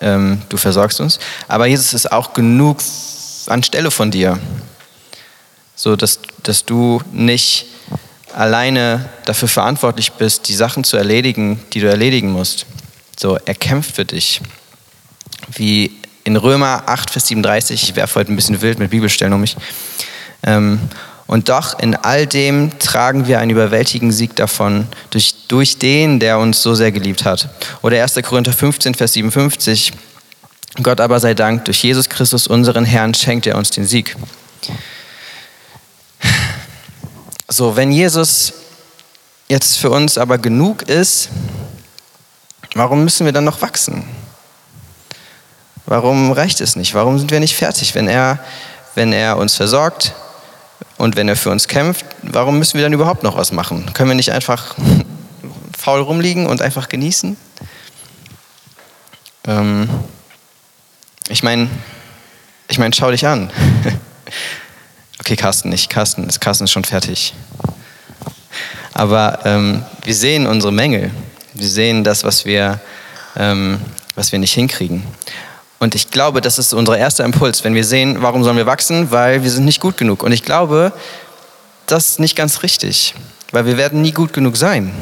ähm, 0.00 0.42
du 0.48 0.56
versorgst 0.56 1.00
uns. 1.00 1.18
Aber 1.46 1.66
Jesus 1.66 1.92
ist 1.92 2.10
auch 2.10 2.32
genug 2.32 2.78
anstelle 3.46 3.90
von 3.90 4.10
dir, 4.10 4.38
so 5.74 5.96
dass, 5.96 6.18
dass 6.42 6.64
du 6.64 7.00
nicht 7.12 7.66
alleine 8.38 9.08
dafür 9.24 9.48
verantwortlich 9.48 10.12
bist, 10.12 10.48
die 10.48 10.54
Sachen 10.54 10.84
zu 10.84 10.96
erledigen, 10.96 11.60
die 11.72 11.80
du 11.80 11.88
erledigen 11.88 12.30
musst. 12.30 12.66
So, 13.18 13.36
er 13.36 13.54
kämpft 13.54 13.96
für 13.96 14.04
dich. 14.04 14.40
Wie 15.48 15.90
in 16.22 16.36
Römer 16.36 16.84
8, 16.86 17.10
Vers 17.10 17.26
37, 17.26 17.82
ich 17.82 17.96
werfe 17.96 18.20
heute 18.20 18.32
ein 18.32 18.36
bisschen 18.36 18.62
wild 18.62 18.78
mit 18.78 18.90
Bibelstellen 18.90 19.32
um 19.32 19.40
mich. 19.40 19.56
Ähm, 20.44 20.78
und 21.26 21.48
doch 21.48 21.80
in 21.80 21.96
all 21.96 22.26
dem 22.26 22.78
tragen 22.78 23.26
wir 23.26 23.40
einen 23.40 23.50
überwältigenden 23.50 24.16
Sieg 24.16 24.36
davon, 24.36 24.86
durch, 25.10 25.34
durch 25.48 25.78
den, 25.78 26.20
der 26.20 26.38
uns 26.38 26.62
so 26.62 26.76
sehr 26.76 26.92
geliebt 26.92 27.24
hat. 27.24 27.48
Oder 27.82 28.00
1. 28.00 28.14
Korinther 28.22 28.52
15, 28.52 28.94
Vers 28.94 29.14
57, 29.14 29.92
Gott 30.82 31.00
aber 31.00 31.18
sei 31.18 31.34
Dank, 31.34 31.64
durch 31.64 31.82
Jesus 31.82 32.08
Christus, 32.08 32.46
unseren 32.46 32.84
Herrn, 32.84 33.14
schenkt 33.14 33.48
er 33.48 33.58
uns 33.58 33.70
den 33.70 33.84
Sieg. 33.84 34.16
So, 37.50 37.76
wenn 37.76 37.90
Jesus 37.90 38.52
jetzt 39.48 39.78
für 39.78 39.88
uns 39.88 40.18
aber 40.18 40.36
genug 40.36 40.82
ist, 40.82 41.30
warum 42.74 43.04
müssen 43.04 43.24
wir 43.24 43.32
dann 43.32 43.44
noch 43.44 43.62
wachsen? 43.62 44.04
Warum 45.86 46.30
reicht 46.30 46.60
es 46.60 46.76
nicht? 46.76 46.92
Warum 46.92 47.18
sind 47.18 47.30
wir 47.30 47.40
nicht 47.40 47.56
fertig? 47.56 47.94
Wenn 47.94 48.06
er, 48.06 48.38
wenn 48.94 49.14
er 49.14 49.38
uns 49.38 49.54
versorgt 49.54 50.12
und 50.98 51.16
wenn 51.16 51.26
er 51.26 51.36
für 51.36 51.48
uns 51.48 51.68
kämpft, 51.68 52.04
warum 52.20 52.58
müssen 52.58 52.74
wir 52.74 52.82
dann 52.82 52.92
überhaupt 52.92 53.22
noch 53.22 53.38
was 53.38 53.50
machen? 53.50 53.94
Können 53.94 54.10
wir 54.10 54.14
nicht 54.14 54.32
einfach 54.32 54.76
faul 55.78 56.02
rumliegen 56.02 56.46
und 56.46 56.60
einfach 56.60 56.90
genießen? 56.90 57.34
Ähm, 59.46 59.88
ich 61.30 61.42
meine, 61.42 61.70
ich 62.68 62.78
meine, 62.78 62.94
schau 62.94 63.10
dich 63.10 63.26
an. 63.26 63.50
Okay, 65.20 65.36
Carsten 65.36 65.68
nicht. 65.68 65.90
Carsten, 65.90 66.28
Carsten 66.40 66.64
ist 66.64 66.70
schon 66.70 66.84
fertig. 66.84 67.34
Aber 68.94 69.40
ähm, 69.44 69.84
wir 70.04 70.14
sehen 70.14 70.46
unsere 70.46 70.72
Mängel. 70.72 71.10
Wir 71.54 71.68
sehen 71.68 72.04
das, 72.04 72.24
was 72.24 72.44
wir, 72.44 72.80
ähm, 73.36 73.80
was 74.14 74.32
wir 74.32 74.38
nicht 74.38 74.54
hinkriegen. 74.54 75.04
Und 75.78 75.94
ich 75.94 76.10
glaube, 76.10 76.40
das 76.40 76.58
ist 76.58 76.72
unser 76.72 76.98
erster 76.98 77.24
Impuls, 77.24 77.62
wenn 77.62 77.74
wir 77.74 77.84
sehen, 77.84 78.20
warum 78.20 78.42
sollen 78.42 78.56
wir 78.56 78.66
wachsen? 78.66 79.10
Weil 79.10 79.44
wir 79.44 79.50
sind 79.50 79.64
nicht 79.64 79.80
gut 79.80 79.96
genug. 79.96 80.22
Und 80.22 80.32
ich 80.32 80.42
glaube, 80.42 80.92
das 81.86 82.10
ist 82.10 82.20
nicht 82.20 82.36
ganz 82.36 82.62
richtig, 82.62 83.14
weil 83.52 83.66
wir 83.66 83.76
werden 83.76 84.02
nie 84.02 84.12
gut 84.12 84.32
genug 84.32 84.56
sein. 84.56 84.92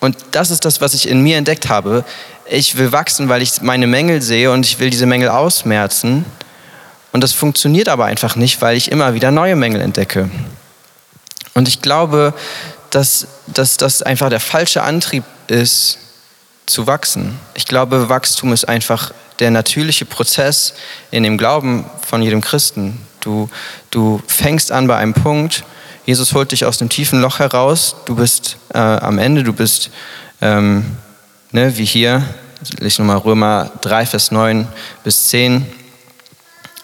Und 0.00 0.16
das 0.32 0.50
ist 0.50 0.64
das, 0.64 0.80
was 0.80 0.94
ich 0.94 1.08
in 1.08 1.22
mir 1.22 1.36
entdeckt 1.36 1.68
habe. 1.68 2.04
Ich 2.46 2.76
will 2.76 2.90
wachsen, 2.90 3.28
weil 3.28 3.40
ich 3.40 3.62
meine 3.62 3.86
Mängel 3.86 4.20
sehe 4.20 4.50
und 4.50 4.66
ich 4.66 4.80
will 4.80 4.90
diese 4.90 5.06
Mängel 5.06 5.28
ausmerzen. 5.28 6.24
Und 7.12 7.22
das 7.22 7.32
funktioniert 7.32 7.88
aber 7.88 8.06
einfach 8.06 8.36
nicht, 8.36 8.60
weil 8.62 8.76
ich 8.76 8.90
immer 8.90 9.14
wieder 9.14 9.30
neue 9.30 9.54
Mängel 9.54 9.80
entdecke. 9.80 10.30
Und 11.54 11.68
ich 11.68 11.82
glaube, 11.82 12.34
dass, 12.90 13.26
dass 13.46 13.76
das 13.76 14.02
einfach 14.02 14.30
der 14.30 14.40
falsche 14.40 14.82
Antrieb 14.82 15.24
ist, 15.48 15.98
zu 16.66 16.86
wachsen. 16.86 17.38
Ich 17.54 17.66
glaube, 17.66 18.08
Wachstum 18.08 18.52
ist 18.52 18.66
einfach 18.66 19.12
der 19.40 19.50
natürliche 19.50 20.04
Prozess 20.04 20.74
in 21.10 21.22
dem 21.22 21.36
Glauben 21.36 21.84
von 22.06 22.22
jedem 22.22 22.40
Christen. 22.40 22.98
Du, 23.20 23.50
du 23.90 24.22
fängst 24.26 24.72
an 24.72 24.86
bei 24.86 24.96
einem 24.96 25.14
Punkt, 25.14 25.64
Jesus 26.04 26.34
holt 26.34 26.52
dich 26.52 26.64
aus 26.64 26.78
dem 26.78 26.88
tiefen 26.88 27.20
Loch 27.20 27.38
heraus, 27.38 27.96
du 28.06 28.16
bist 28.16 28.56
äh, 28.74 28.78
am 28.78 29.18
Ende, 29.18 29.44
du 29.44 29.52
bist, 29.52 29.90
ähm, 30.40 30.84
ne, 31.52 31.76
wie 31.76 31.84
hier, 31.84 32.24
ich 32.80 32.98
nochmal 32.98 33.18
Römer 33.18 33.70
3, 33.82 34.06
Vers 34.06 34.30
9 34.30 34.66
bis 35.04 35.28
10. 35.28 35.66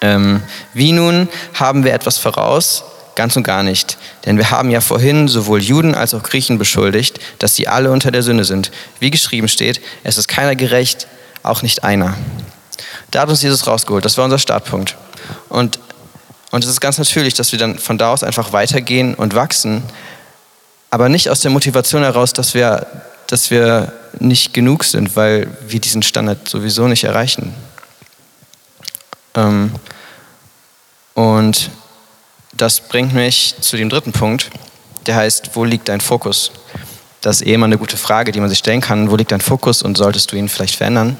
Ähm, 0.01 0.41
wie 0.73 0.91
nun 0.91 1.27
haben 1.53 1.83
wir 1.83 1.93
etwas 1.93 2.17
voraus? 2.17 2.83
Ganz 3.15 3.35
und 3.35 3.43
gar 3.43 3.63
nicht. 3.63 3.97
Denn 4.25 4.37
wir 4.37 4.49
haben 4.49 4.69
ja 4.69 4.79
vorhin 4.79 5.27
sowohl 5.27 5.61
Juden 5.61 5.93
als 5.93 6.13
auch 6.13 6.23
Griechen 6.23 6.57
beschuldigt, 6.57 7.19
dass 7.39 7.55
sie 7.55 7.67
alle 7.67 7.91
unter 7.91 8.11
der 8.11 8.23
Sünde 8.23 8.45
sind. 8.45 8.71
Wie 8.99 9.11
geschrieben 9.11 9.49
steht, 9.49 9.81
es 10.03 10.17
ist 10.17 10.27
keiner 10.27 10.55
gerecht, 10.55 11.07
auch 11.43 11.61
nicht 11.61 11.83
einer. 11.83 12.15
Da 13.11 13.21
hat 13.21 13.29
uns 13.29 13.41
Jesus 13.41 13.67
rausgeholt. 13.67 14.05
Das 14.05 14.17
war 14.17 14.25
unser 14.25 14.39
Startpunkt. 14.39 14.95
Und, 15.49 15.79
und 16.51 16.63
es 16.63 16.69
ist 16.69 16.79
ganz 16.79 16.97
natürlich, 16.97 17.33
dass 17.33 17.51
wir 17.51 17.59
dann 17.59 17.77
von 17.77 17.97
da 17.97 18.11
aus 18.11 18.23
einfach 18.23 18.53
weitergehen 18.53 19.15
und 19.15 19.35
wachsen. 19.35 19.83
Aber 20.89 21.09
nicht 21.09 21.29
aus 21.29 21.41
der 21.41 21.51
Motivation 21.51 22.03
heraus, 22.03 22.33
dass 22.33 22.53
wir, 22.53 22.87
dass 23.27 23.51
wir 23.51 23.93
nicht 24.19 24.53
genug 24.53 24.83
sind, 24.83 25.15
weil 25.15 25.47
wir 25.67 25.79
diesen 25.79 26.03
Standard 26.03 26.47
sowieso 26.47 26.87
nicht 26.87 27.03
erreichen. 27.03 27.53
Ähm, 29.35 29.71
und 31.13 31.69
das 32.53 32.81
bringt 32.81 33.13
mich 33.13 33.55
zu 33.61 33.77
dem 33.77 33.89
dritten 33.89 34.11
Punkt, 34.11 34.49
der 35.05 35.15
heißt, 35.15 35.51
wo 35.53 35.63
liegt 35.63 35.89
dein 35.89 36.01
Fokus? 36.01 36.51
Das 37.21 37.41
ist 37.41 37.47
eh 37.47 37.53
immer 37.53 37.65
eine 37.65 37.77
gute 37.77 37.97
Frage, 37.97 38.31
die 38.31 38.39
man 38.39 38.49
sich 38.49 38.59
stellen 38.59 38.81
kann. 38.81 39.11
Wo 39.11 39.15
liegt 39.15 39.31
dein 39.31 39.41
Fokus 39.41 39.81
und 39.83 39.97
solltest 39.97 40.31
du 40.31 40.37
ihn 40.37 40.47
vielleicht 40.47 40.75
verändern? 40.75 41.17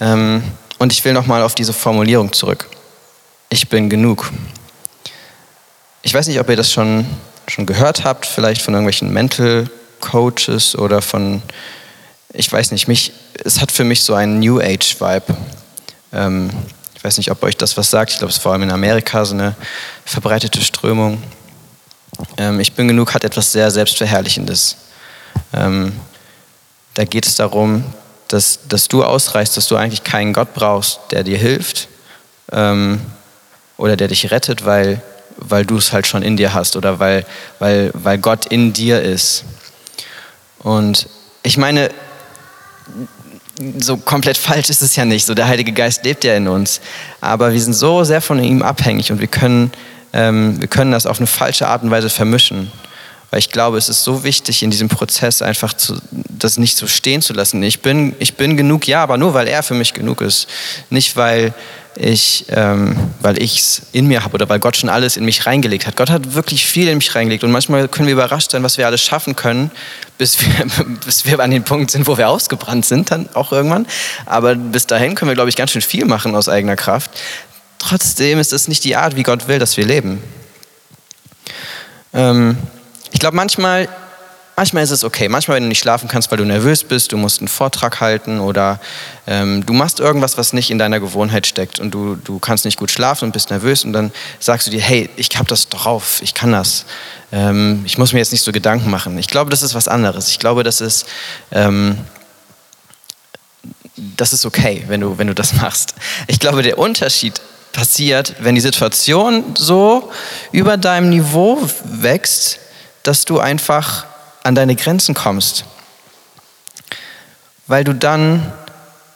Ähm, 0.00 0.42
und 0.78 0.92
ich 0.92 1.04
will 1.04 1.12
nochmal 1.12 1.42
auf 1.42 1.54
diese 1.54 1.72
Formulierung 1.72 2.32
zurück. 2.32 2.68
Ich 3.48 3.68
bin 3.68 3.90
genug. 3.90 4.30
Ich 6.02 6.14
weiß 6.14 6.28
nicht, 6.28 6.40
ob 6.40 6.48
ihr 6.48 6.56
das 6.56 6.72
schon, 6.72 7.04
schon 7.48 7.66
gehört 7.66 8.04
habt, 8.04 8.26
vielleicht 8.26 8.62
von 8.62 8.74
irgendwelchen 8.74 9.12
Mental 9.12 9.68
Coaches 10.00 10.76
oder 10.76 11.02
von, 11.02 11.42
ich 12.32 12.50
weiß 12.50 12.70
nicht, 12.70 12.88
mich, 12.88 13.12
es 13.44 13.60
hat 13.60 13.72
für 13.72 13.84
mich 13.84 14.02
so 14.02 14.14
einen 14.14 14.38
New 14.38 14.60
Age 14.60 15.00
Vibe. 15.00 15.36
Ähm, 16.12 16.50
ich 16.94 17.04
weiß 17.04 17.16
nicht, 17.16 17.30
ob 17.30 17.42
euch 17.42 17.56
das 17.56 17.76
was 17.76 17.90
sagt. 17.90 18.12
Ich 18.12 18.18
glaube, 18.18 18.30
es 18.30 18.36
ist 18.36 18.42
vor 18.42 18.52
allem 18.52 18.62
in 18.62 18.70
Amerika 18.70 19.24
so 19.24 19.34
eine 19.34 19.54
verbreitete 20.04 20.60
Strömung. 20.60 21.22
Ähm, 22.36 22.60
ich 22.60 22.74
bin 22.74 22.88
genug 22.88 23.14
hat 23.14 23.24
etwas 23.24 23.52
sehr 23.52 23.70
Selbstverherrlichendes. 23.70 24.76
Ähm, 25.52 25.92
da 26.94 27.04
geht 27.04 27.26
es 27.26 27.36
darum, 27.36 27.84
dass, 28.28 28.60
dass 28.68 28.88
du 28.88 29.02
ausreichst, 29.04 29.56
dass 29.56 29.66
du 29.66 29.76
eigentlich 29.76 30.04
keinen 30.04 30.32
Gott 30.32 30.54
brauchst, 30.54 31.00
der 31.10 31.24
dir 31.24 31.38
hilft 31.38 31.88
ähm, 32.52 33.00
oder 33.76 33.96
der 33.96 34.08
dich 34.08 34.30
rettet, 34.30 34.64
weil, 34.64 35.00
weil 35.36 35.64
du 35.64 35.78
es 35.78 35.92
halt 35.92 36.06
schon 36.06 36.22
in 36.22 36.36
dir 36.36 36.52
hast 36.52 36.76
oder 36.76 36.98
weil, 36.98 37.24
weil, 37.58 37.90
weil 37.94 38.18
Gott 38.18 38.46
in 38.46 38.72
dir 38.72 39.00
ist. 39.02 39.44
Und 40.58 41.08
ich 41.42 41.56
meine, 41.56 41.90
so 43.78 43.96
komplett 43.96 44.36
falsch 44.38 44.70
ist 44.70 44.82
es 44.82 44.96
ja 44.96 45.04
nicht. 45.04 45.26
So 45.26 45.34
der 45.34 45.46
Heilige 45.46 45.72
Geist 45.72 46.04
lebt 46.04 46.24
ja 46.24 46.34
in 46.34 46.48
uns, 46.48 46.80
aber 47.20 47.52
wir 47.52 47.60
sind 47.60 47.74
so 47.74 48.04
sehr 48.04 48.20
von 48.20 48.42
ihm 48.42 48.62
abhängig 48.62 49.12
und 49.12 49.20
wir 49.20 49.28
können, 49.28 49.72
ähm, 50.12 50.60
wir 50.60 50.68
können 50.68 50.92
das 50.92 51.06
auf 51.06 51.18
eine 51.18 51.26
falsche 51.26 51.68
Art 51.68 51.82
und 51.82 51.90
Weise 51.90 52.10
vermischen. 52.10 52.72
Weil 53.30 53.38
ich 53.38 53.50
glaube, 53.50 53.78
es 53.78 53.88
ist 53.88 54.02
so 54.02 54.24
wichtig, 54.24 54.64
in 54.64 54.72
diesem 54.72 54.88
Prozess 54.88 55.40
einfach 55.40 55.72
zu, 55.72 56.00
das 56.10 56.58
nicht 56.58 56.76
so 56.76 56.88
stehen 56.88 57.22
zu 57.22 57.32
lassen. 57.32 57.62
Ich 57.62 57.80
bin, 57.80 58.16
ich 58.18 58.34
bin 58.34 58.56
genug, 58.56 58.88
ja, 58.88 59.04
aber 59.04 59.18
nur 59.18 59.34
weil 59.34 59.46
er 59.46 59.62
für 59.62 59.74
mich 59.74 59.94
genug 59.94 60.20
ist. 60.20 60.48
Nicht 60.90 61.16
weil 61.16 61.54
ich, 61.96 62.46
ähm, 62.48 62.96
weil 63.20 63.42
es 63.42 63.82
in 63.92 64.06
mir 64.06 64.22
habe 64.22 64.34
oder 64.34 64.48
weil 64.48 64.60
Gott 64.60 64.76
schon 64.76 64.88
alles 64.88 65.16
in 65.16 65.24
mich 65.24 65.46
reingelegt 65.46 65.86
hat. 65.86 65.96
Gott 65.96 66.10
hat 66.10 66.34
wirklich 66.34 66.64
viel 66.64 66.88
in 66.88 66.98
mich 66.98 67.14
reingelegt 67.14 67.44
und 67.44 67.50
manchmal 67.50 67.88
können 67.88 68.06
wir 68.06 68.12
überrascht 68.12 68.52
sein, 68.52 68.62
was 68.62 68.78
wir 68.78 68.86
alles 68.86 69.02
schaffen 69.02 69.36
können, 69.36 69.70
bis 70.16 70.40
wir, 70.40 70.66
bis 71.04 71.26
wir 71.26 71.40
an 71.40 71.50
den 71.50 71.64
Punkt 71.64 71.90
sind, 71.90 72.06
wo 72.06 72.16
wir 72.16 72.28
ausgebrannt 72.28 72.86
sind, 72.86 73.10
dann 73.10 73.28
auch 73.34 73.52
irgendwann. 73.52 73.86
Aber 74.26 74.54
bis 74.54 74.86
dahin 74.86 75.14
können 75.14 75.30
wir, 75.30 75.34
glaube 75.34 75.50
ich, 75.50 75.56
ganz 75.56 75.72
schön 75.72 75.82
viel 75.82 76.04
machen 76.04 76.34
aus 76.34 76.48
eigener 76.48 76.76
Kraft. 76.76 77.10
Trotzdem 77.78 78.38
ist 78.38 78.52
es 78.52 78.68
nicht 78.68 78.84
die 78.84 78.96
Art, 78.96 79.16
wie 79.16 79.22
Gott 79.22 79.48
will, 79.48 79.58
dass 79.58 79.76
wir 79.76 79.84
leben. 79.84 80.22
Ähm, 82.12 82.56
ich 83.12 83.18
glaube, 83.18 83.36
manchmal 83.36 83.88
Manchmal 84.56 84.82
ist 84.82 84.90
es 84.90 85.04
okay. 85.04 85.28
Manchmal, 85.28 85.56
wenn 85.56 85.62
du 85.64 85.68
nicht 85.68 85.78
schlafen 85.78 86.08
kannst, 86.08 86.30
weil 86.30 86.38
du 86.38 86.44
nervös 86.44 86.84
bist, 86.84 87.12
du 87.12 87.16
musst 87.16 87.40
einen 87.40 87.48
Vortrag 87.48 88.00
halten 88.00 88.40
oder 88.40 88.78
ähm, 89.26 89.64
du 89.64 89.72
machst 89.72 90.00
irgendwas, 90.00 90.36
was 90.36 90.52
nicht 90.52 90.70
in 90.70 90.78
deiner 90.78 91.00
Gewohnheit 91.00 91.46
steckt 91.46 91.80
und 91.80 91.92
du, 91.92 92.16
du 92.16 92.38
kannst 92.38 92.66
nicht 92.66 92.76
gut 92.76 92.90
schlafen 92.90 93.26
und 93.26 93.32
bist 93.32 93.48
nervös 93.48 93.84
und 93.84 93.94
dann 93.94 94.12
sagst 94.38 94.66
du 94.66 94.70
dir, 94.70 94.80
hey, 94.80 95.08
ich 95.16 95.30
habe 95.36 95.48
das 95.48 95.68
drauf, 95.70 96.20
ich 96.22 96.34
kann 96.34 96.52
das. 96.52 96.84
Ähm, 97.32 97.82
ich 97.86 97.96
muss 97.96 98.12
mir 98.12 98.18
jetzt 98.18 98.32
nicht 98.32 98.42
so 98.42 98.52
Gedanken 98.52 98.90
machen. 98.90 99.16
Ich 99.18 99.28
glaube, 99.28 99.50
das 99.50 99.62
ist 99.62 99.74
was 99.74 99.88
anderes. 99.88 100.28
Ich 100.28 100.38
glaube, 100.38 100.62
das 100.62 100.82
ist, 100.82 101.06
ähm, 101.52 101.96
das 103.96 104.34
ist 104.34 104.44
okay, 104.44 104.84
wenn 104.88 105.00
du, 105.00 105.16
wenn 105.16 105.26
du 105.26 105.34
das 105.34 105.54
machst. 105.62 105.94
Ich 106.26 106.38
glaube, 106.38 106.62
der 106.62 106.78
Unterschied 106.78 107.40
passiert, 107.72 108.34
wenn 108.40 108.54
die 108.54 108.60
Situation 108.60 109.54
so 109.56 110.10
über 110.52 110.76
deinem 110.76 111.08
Niveau 111.08 111.58
wächst, 111.84 112.58
dass 113.02 113.24
du 113.24 113.38
einfach 113.38 114.06
an 114.42 114.54
deine 114.54 114.76
Grenzen 114.76 115.14
kommst. 115.14 115.64
Weil 117.66 117.84
du 117.84 117.94
dann, 117.94 118.52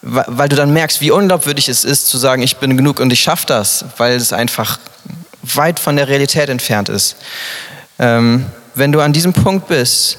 weil 0.02 0.48
du 0.48 0.56
dann 0.56 0.72
merkst, 0.72 1.00
wie 1.00 1.10
unglaubwürdig 1.10 1.68
es 1.68 1.84
ist, 1.84 2.06
zu 2.08 2.18
sagen, 2.18 2.42
ich 2.42 2.56
bin 2.56 2.76
genug 2.76 3.00
und 3.00 3.12
ich 3.12 3.20
schaffe 3.20 3.46
das, 3.46 3.84
weil 3.96 4.16
es 4.16 4.32
einfach 4.32 4.78
weit 5.42 5.78
von 5.78 5.96
der 5.96 6.08
Realität 6.08 6.48
entfernt 6.48 6.88
ist. 6.88 7.16
Ähm, 7.98 8.46
wenn 8.74 8.92
du 8.92 9.00
an 9.00 9.12
diesem 9.12 9.32
Punkt 9.32 9.68
bist, 9.68 10.18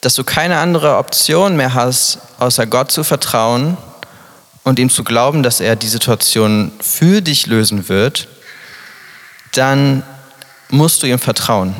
dass 0.00 0.14
du 0.14 0.24
keine 0.24 0.58
andere 0.58 0.96
Option 0.96 1.56
mehr 1.56 1.74
hast, 1.74 2.18
außer 2.38 2.66
Gott 2.66 2.90
zu 2.90 3.04
vertrauen 3.04 3.76
und 4.64 4.78
ihm 4.78 4.90
zu 4.90 5.04
glauben, 5.04 5.42
dass 5.42 5.60
er 5.60 5.76
die 5.76 5.88
Situation 5.88 6.72
für 6.80 7.20
dich 7.20 7.46
lösen 7.46 7.88
wird, 7.88 8.28
dann 9.52 10.02
musst 10.70 11.02
du 11.02 11.06
ihm 11.06 11.18
vertrauen. 11.18 11.74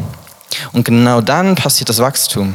Und 0.73 0.85
genau 0.85 1.21
dann 1.21 1.55
passiert 1.55 1.89
das 1.89 1.99
Wachstum. 1.99 2.55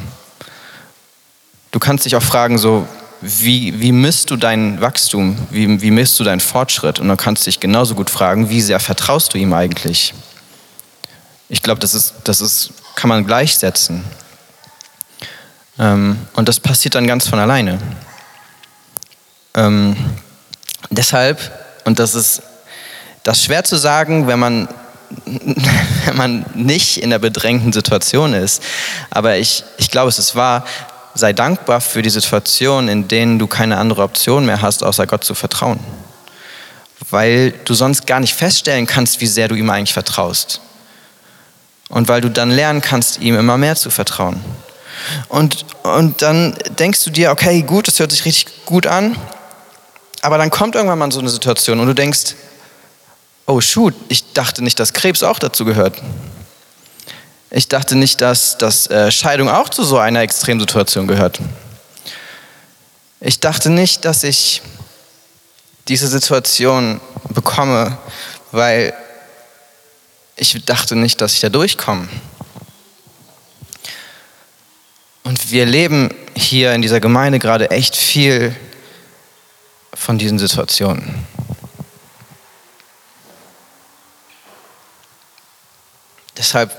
Du 1.72 1.80
kannst 1.80 2.06
dich 2.06 2.16
auch 2.16 2.24
fragen, 2.24 2.58
so, 2.58 2.88
wie, 3.22 3.80
wie 3.80 3.92
misst 3.92 4.30
du 4.32 4.38
dein 4.38 4.80
Wachstum? 4.82 5.38
Wie, 5.50 5.82
wie 5.82 5.92
misst 5.92 6.20
du 6.20 6.24
deinen 6.24 6.40
Fortschritt? 6.40 7.00
Und 7.00 7.08
dann 7.08 7.18
kannst 7.18 7.44
du 7.44 7.46
dich 7.46 7.60
genauso 7.60 7.96
gut 7.96 8.10
fragen, 8.10 8.50
wie 8.50 8.62
sehr 8.62 8.80
vertraust 8.80 9.34
du 9.34 9.38
ihm 9.38 9.54
eigentlich? 9.54 10.14
Ich 11.50 11.62
glaube, 11.62 11.80
das, 11.80 11.94
ist, 11.94 12.16
das 12.24 12.42
ist, 12.42 12.72
kann 12.96 13.10
man 13.10 13.26
gleichsetzen. 13.26 14.04
Ähm, 15.78 16.18
und 16.34 16.48
das 16.48 16.60
passiert 16.60 16.96
dann 16.96 17.08
ganz 17.08 17.28
von 17.28 17.40
alleine. 17.40 17.80
Ähm, 19.54 19.96
deshalb, 20.92 21.40
und 21.86 22.00
das 22.00 22.16
ist 22.16 22.42
das 23.26 23.40
ist 23.40 23.46
schwer 23.46 23.64
zu 23.64 23.76
sagen, 23.76 24.28
wenn 24.28 24.38
man 24.38 24.68
wenn 26.06 26.18
man 26.18 26.46
nicht 26.54 26.98
in 26.98 27.10
der 27.10 27.20
bedrängten 27.20 27.74
Situation 27.74 28.34
ist. 28.34 28.62
Aber 29.10 29.38
ich, 29.38 29.64
ich 29.78 29.92
glaube, 29.92 30.10
es 30.10 30.20
ist 30.20 30.36
wahr, 30.36 30.66
sei 31.14 31.34
dankbar 31.34 31.82
für 31.82 32.02
die 32.02 32.10
Situation, 32.10 32.88
in 32.88 33.08
denen 33.08 33.40
du 33.40 33.48
keine 33.48 33.78
andere 33.78 34.04
Option 34.04 34.46
mehr 34.46 34.62
hast, 34.62 34.84
außer 34.84 35.08
Gott 35.08 35.24
zu 35.24 35.34
vertrauen. 35.34 35.80
Weil 37.10 37.52
du 37.66 37.74
sonst 37.74 38.08
gar 38.08 38.20
nicht 38.20 38.34
feststellen 38.34 38.86
kannst, 38.86 39.22
wie 39.22 39.28
sehr 39.28 39.48
du 39.48 39.56
ihm 39.56 39.70
eigentlich 39.70 39.94
vertraust. 39.94 40.60
Und 41.90 42.08
weil 42.08 42.22
du 42.22 42.30
dann 42.30 42.52
lernen 42.52 42.82
kannst, 42.82 43.22
ihm 43.22 43.38
immer 43.38 43.58
mehr 43.58 43.76
zu 43.76 43.90
vertrauen. 43.90 44.42
Und, 45.30 45.66
und 45.84 46.22
dann 46.22 46.56
denkst 46.80 47.04
du 47.04 47.10
dir, 47.12 47.32
okay, 47.32 47.62
gut, 47.62 47.88
das 47.88 48.00
hört 48.00 48.12
sich 48.12 48.26
richtig 48.26 48.66
gut 48.66 48.88
an. 48.88 49.16
Aber 50.22 50.38
dann 50.38 50.50
kommt 50.50 50.76
irgendwann 50.76 50.98
mal 50.98 51.12
so 51.12 51.20
eine 51.20 51.30
Situation 51.30 51.80
und 51.80 51.88
du 51.88 51.94
denkst, 51.94 52.36
oh 53.46 53.62
shoot, 53.62 53.94
ich 54.10 54.34
dachte 54.34 54.64
nicht, 54.64 54.80
dass 54.80 54.94
Krebs 54.94 55.24
auch 55.24 55.40
dazu 55.40 55.66
gehört. 55.66 56.02
Ich 57.52 57.68
dachte 57.68 57.96
nicht, 57.96 58.22
dass, 58.22 58.58
dass 58.58 58.88
äh, 58.88 59.12
Scheidung 59.12 59.50
auch 59.50 59.70
zu 59.70 59.84
so 59.84 59.98
einer 59.98 60.22
Extremsituation 60.22 61.08
gehört. 61.08 61.40
Ich 63.22 63.40
dachte 63.40 63.70
nicht, 63.70 64.06
dass 64.06 64.24
ich 64.24 64.62
diese 65.88 66.08
Situation 66.08 67.00
bekomme, 67.30 67.98
weil 68.52 68.94
ich 70.36 70.66
dachte 70.66 70.96
nicht, 70.96 71.22
dass 71.22 71.34
ich 71.34 71.40
da 71.40 71.50
durchkomme. 71.50 72.10
Und 75.24 75.52
wir 75.52 75.66
leben 75.66 76.14
hier 76.36 76.74
in 76.74 76.82
dieser 76.82 77.00
Gemeinde 77.00 77.40
gerade 77.40 77.72
echt 77.72 77.96
viel 77.96 78.56
von 79.94 80.18
diesen 80.18 80.38
Situationen. 80.38 81.26
Deshalb, 86.46 86.70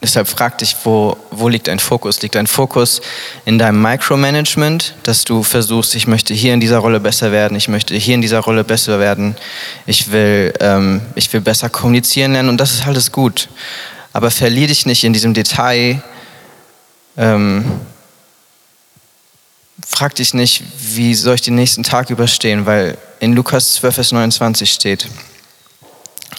deshalb 0.00 0.28
frag 0.28 0.58
dich, 0.58 0.76
wo, 0.84 1.16
wo 1.32 1.48
liegt 1.48 1.66
dein 1.66 1.80
Fokus? 1.80 2.22
Liegt 2.22 2.36
dein 2.36 2.46
Fokus 2.46 3.00
in 3.44 3.58
deinem 3.58 3.82
Micromanagement, 3.82 4.94
dass 5.02 5.24
du 5.24 5.42
versuchst, 5.42 5.96
ich 5.96 6.06
möchte 6.06 6.34
hier 6.34 6.54
in 6.54 6.60
dieser 6.60 6.78
Rolle 6.78 7.00
besser 7.00 7.32
werden, 7.32 7.56
ich 7.56 7.66
möchte 7.66 7.96
hier 7.96 8.14
in 8.14 8.22
dieser 8.22 8.38
Rolle 8.38 8.62
besser 8.62 9.00
werden, 9.00 9.34
ich 9.86 10.12
will, 10.12 10.54
ähm, 10.60 11.00
ich 11.16 11.32
will 11.32 11.40
besser 11.40 11.68
kommunizieren 11.68 12.34
lernen 12.34 12.48
und 12.48 12.58
das 12.58 12.74
ist 12.74 12.86
alles 12.86 13.10
gut. 13.10 13.48
Aber 14.12 14.30
verlier 14.30 14.68
dich 14.68 14.86
nicht 14.86 15.02
in 15.02 15.12
diesem 15.12 15.34
Detail. 15.34 16.00
Ähm, 17.16 17.64
frag 19.84 20.14
dich 20.14 20.32
nicht, 20.32 20.62
wie 20.78 21.12
soll 21.16 21.34
ich 21.34 21.42
den 21.42 21.56
nächsten 21.56 21.82
Tag 21.82 22.10
überstehen, 22.10 22.66
weil 22.66 22.96
in 23.18 23.32
Lukas 23.32 23.74
12, 23.74 23.94
Vers 23.96 24.12
29 24.12 24.70
steht, 24.70 25.08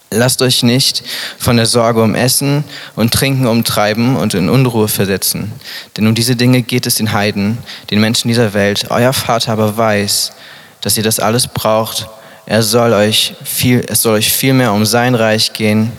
Lasst 0.10 0.42
euch 0.42 0.64
nicht 0.64 1.04
von 1.38 1.58
der 1.58 1.66
Sorge 1.66 2.02
um 2.02 2.16
Essen 2.16 2.64
und 2.96 3.14
Trinken 3.14 3.46
umtreiben 3.46 4.16
und 4.16 4.34
in 4.34 4.50
Unruhe 4.50 4.88
versetzen. 4.88 5.52
Denn 5.98 6.08
um 6.08 6.16
diese 6.16 6.38
Dinge 6.38 6.62
geht 6.62 6.88
es 6.88 6.96
den 6.96 7.12
Heiden, 7.12 7.58
den 7.92 8.00
Menschen 8.00 8.30
dieser 8.30 8.54
Welt. 8.54 8.86
Euer 8.90 9.12
Vater 9.12 9.52
aber 9.52 9.76
weiß, 9.76 10.32
dass 10.80 10.96
ihr 10.96 11.04
das 11.04 11.20
alles 11.20 11.48
braucht. 11.48 12.08
Er 12.46 12.64
soll 12.64 12.94
euch 12.94 13.36
viel, 13.44 13.84
es 13.90 14.02
soll 14.02 14.16
euch 14.16 14.32
viel 14.32 14.54
mehr 14.54 14.72
um 14.72 14.86
sein 14.86 15.14
Reich 15.14 15.52
gehen, 15.52 15.92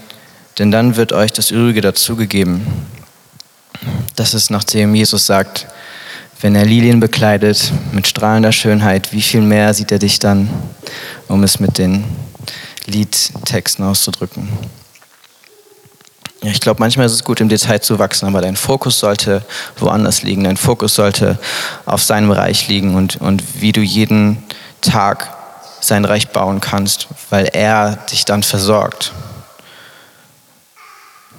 denn 0.59 0.71
dann 0.71 0.97
wird 0.97 1.13
euch 1.13 1.31
das 1.31 1.51
Übrige 1.51 1.83
dazugegeben. 1.83 2.67
Das 4.17 4.33
ist, 4.33 4.51
nachdem 4.51 4.95
Jesus 4.95 5.27
sagt, 5.27 5.67
wenn 6.41 6.55
er 6.55 6.65
Lilien 6.65 7.01
bekleidet 7.01 7.73
mit 7.93 8.07
strahlender 8.07 8.53
Schönheit, 8.53 9.13
wie 9.13 9.21
viel 9.21 9.43
mehr 9.43 9.75
sieht 9.75 9.93
er 9.93 9.99
dich 9.99 10.19
dann, 10.19 10.49
um 11.27 11.43
es 11.43 11.61
mit 11.61 11.77
den 11.77 12.05
Liedtexten 12.89 13.85
auszudrücken. 13.85 14.49
Ja, 16.43 16.51
ich 16.51 16.61
glaube, 16.61 16.81
manchmal 16.81 17.07
ist 17.07 17.13
es 17.13 17.25
gut, 17.25 17.41
im 17.41 17.49
Detail 17.49 17.81
zu 17.81 17.99
wachsen, 17.99 18.27
aber 18.27 18.41
dein 18.41 18.57
Fokus 18.57 19.01
sollte 19.01 19.45
woanders 19.79 20.23
liegen. 20.23 20.45
Dein 20.45 20.57
Fokus 20.57 20.95
sollte 20.95 21.39
auf 21.85 22.03
seinem 22.03 22.31
Reich 22.31 22.69
liegen 22.69 22.95
und, 22.95 23.17
und 23.17 23.61
wie 23.61 23.73
du 23.73 23.81
jeden 23.81 24.43
Tag 24.81 25.37
sein 25.81 26.05
Reich 26.05 26.29
bauen 26.29 26.61
kannst, 26.61 27.09
weil 27.31 27.47
er 27.53 27.97
dich 28.11 28.25
dann 28.25 28.43
versorgt. 28.43 29.13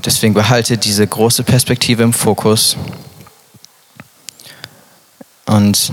Deswegen 0.03 0.33
behalte 0.33 0.77
diese 0.77 1.05
große 1.05 1.43
Perspektive 1.43 2.03
im 2.03 2.13
Fokus 2.13 2.77
und 5.45 5.91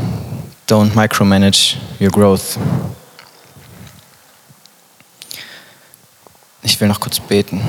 don't 0.68 0.94
micromanage 0.94 1.76
your 2.00 2.10
growth. 2.10 2.58
Ich 6.66 6.80
will 6.80 6.88
noch 6.88 6.98
kurz 6.98 7.20
beten. 7.20 7.62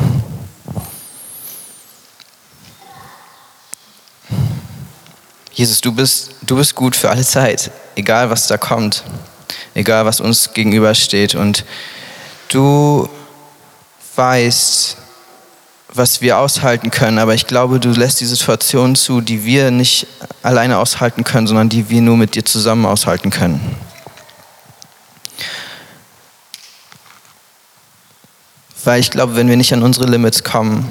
Jesus, 5.54 5.82
du 5.82 5.92
bist, 5.92 6.32
du 6.42 6.56
bist 6.56 6.74
gut 6.74 6.96
für 6.96 7.12
alle 7.12 7.24
Zeit, 7.24 7.70
egal 7.96 8.32
was 8.32 8.48
da 8.48 8.58
kommt, 8.58 9.04
egal 9.76 10.08
was 10.08 10.20
uns 10.20 10.52
gegenübersteht. 10.52 11.36
Und 11.36 11.64
du 12.50 13.08
weißt, 14.16 14.98
was 15.94 16.22
wir 16.22 16.40
aushalten 16.40 16.90
können, 16.90 17.20
aber 17.20 17.36
ich 17.36 17.46
glaube, 17.46 17.80
du 17.80 17.92
lässt 17.92 18.20
die 18.20 18.26
Situation 18.26 18.96
zu, 18.96 19.22
die 19.22 19.46
wir 19.46 19.70
nicht 19.70 20.08
alleine 20.42 20.80
aushalten 20.80 21.24
können, 21.24 21.46
sondern 21.46 21.70
die 21.70 21.88
wir 21.92 22.02
nur 22.02 22.18
mit 22.18 22.34
dir 22.34 22.46
zusammen 22.46 22.88
aushalten 22.88 23.30
können. 23.30 23.62
Weil 28.88 29.02
ich 29.02 29.12
glaube, 29.12 29.36
wenn 29.36 29.50
wir 29.50 29.58
nicht 29.58 29.74
an 29.74 29.84
unsere 29.84 30.06
Limits 30.06 30.46
kommen, 30.46 30.88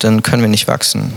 dann 0.00 0.22
können 0.22 0.42
wir 0.42 0.50
nicht 0.50 0.68
wachsen. 0.68 1.14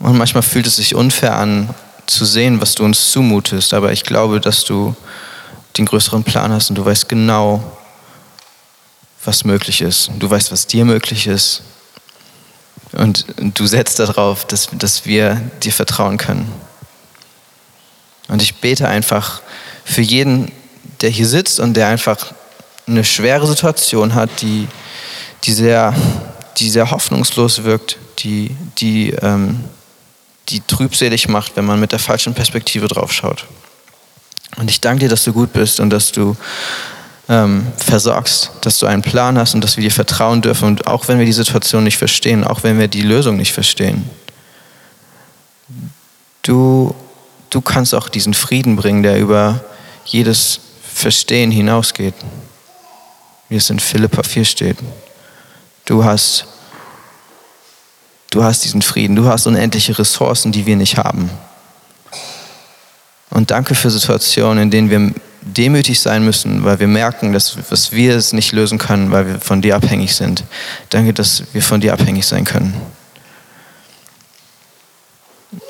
Und 0.00 0.18
manchmal 0.18 0.42
fühlt 0.42 0.66
es 0.66 0.74
sich 0.74 0.96
unfair 0.96 1.36
an, 1.36 1.72
zu 2.06 2.24
sehen, 2.24 2.60
was 2.60 2.74
du 2.74 2.84
uns 2.84 3.12
zumutest. 3.12 3.72
Aber 3.72 3.92
ich 3.92 4.02
glaube, 4.02 4.40
dass 4.40 4.64
du 4.64 4.96
den 5.78 5.86
größeren 5.86 6.24
Plan 6.24 6.52
hast 6.52 6.70
und 6.70 6.76
du 6.76 6.84
weißt 6.84 7.08
genau, 7.08 7.62
was 9.24 9.44
möglich 9.44 9.80
ist. 9.80 10.10
Du 10.18 10.28
weißt, 10.28 10.50
was 10.50 10.66
dir 10.66 10.84
möglich 10.84 11.28
ist. 11.28 11.62
Und 12.90 13.26
du 13.38 13.64
setzt 13.68 14.00
darauf, 14.00 14.44
dass, 14.44 14.70
dass 14.72 15.06
wir 15.06 15.40
dir 15.62 15.72
vertrauen 15.72 16.18
können. 16.18 16.50
Und 18.26 18.42
ich 18.42 18.56
bete 18.56 18.88
einfach 18.88 19.40
für 19.84 20.02
jeden, 20.02 20.50
der 21.00 21.10
hier 21.10 21.28
sitzt 21.28 21.60
und 21.60 21.74
der 21.74 21.86
einfach 21.86 22.32
eine 22.86 23.04
schwere 23.04 23.46
Situation 23.46 24.14
hat, 24.14 24.30
die, 24.40 24.68
die, 25.44 25.52
sehr, 25.52 25.94
die 26.58 26.70
sehr 26.70 26.90
hoffnungslos 26.90 27.64
wirkt, 27.64 27.98
die, 28.20 28.56
die, 28.78 29.10
ähm, 29.10 29.64
die 30.48 30.60
trübselig 30.60 31.28
macht, 31.28 31.56
wenn 31.56 31.64
man 31.64 31.80
mit 31.80 31.92
der 31.92 31.98
falschen 31.98 32.34
Perspektive 32.34 32.88
drauf 32.88 33.12
schaut. 33.12 33.46
Und 34.56 34.68
ich 34.68 34.80
danke 34.80 35.04
dir, 35.04 35.08
dass 35.08 35.24
du 35.24 35.32
gut 35.32 35.52
bist 35.52 35.80
und 35.80 35.90
dass 35.90 36.12
du 36.12 36.36
ähm, 37.28 37.66
versorgst, 37.76 38.50
dass 38.60 38.78
du 38.78 38.86
einen 38.86 39.02
Plan 39.02 39.38
hast 39.38 39.54
und 39.54 39.62
dass 39.62 39.76
wir 39.76 39.82
dir 39.82 39.90
vertrauen 39.90 40.42
dürfen. 40.42 40.66
Und 40.66 40.86
auch 40.86 41.08
wenn 41.08 41.18
wir 41.18 41.26
die 41.26 41.32
Situation 41.32 41.84
nicht 41.84 41.96
verstehen, 41.96 42.44
auch 42.44 42.62
wenn 42.62 42.78
wir 42.78 42.88
die 42.88 43.02
Lösung 43.02 43.36
nicht 43.36 43.52
verstehen, 43.52 44.08
du, 46.42 46.94
du 47.50 47.60
kannst 47.60 47.94
auch 47.94 48.08
diesen 48.08 48.34
Frieden 48.34 48.76
bringen, 48.76 49.02
der 49.02 49.18
über 49.18 49.64
jedes 50.04 50.60
Verstehen 50.82 51.50
hinausgeht 51.50 52.14
wie 53.52 53.56
es 53.56 53.68
in 53.68 53.78
Philippa 53.78 54.22
4 54.22 54.46
steht. 54.46 54.78
Du 55.84 56.04
hast, 56.04 56.46
du 58.30 58.42
hast 58.42 58.64
diesen 58.64 58.80
Frieden, 58.80 59.14
du 59.14 59.26
hast 59.26 59.46
unendliche 59.46 59.98
Ressourcen, 59.98 60.52
die 60.52 60.64
wir 60.64 60.74
nicht 60.74 60.96
haben. 60.96 61.30
Und 63.28 63.50
danke 63.50 63.74
für 63.74 63.90
Situationen, 63.90 64.62
in 64.62 64.70
denen 64.70 64.88
wir 64.88 65.14
demütig 65.42 66.00
sein 66.00 66.24
müssen, 66.24 66.64
weil 66.64 66.80
wir 66.80 66.86
merken, 66.86 67.34
dass, 67.34 67.58
dass 67.68 67.92
wir 67.92 68.16
es 68.16 68.32
nicht 68.32 68.52
lösen 68.52 68.78
können, 68.78 69.10
weil 69.10 69.26
wir 69.26 69.38
von 69.38 69.60
dir 69.60 69.76
abhängig 69.76 70.14
sind. 70.14 70.44
Danke, 70.88 71.12
dass 71.12 71.42
wir 71.52 71.60
von 71.60 71.82
dir 71.82 71.92
abhängig 71.92 72.24
sein 72.24 72.46
können. 72.46 72.74